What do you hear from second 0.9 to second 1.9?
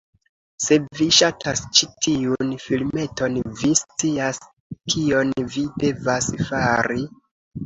vi ŝatas ĉi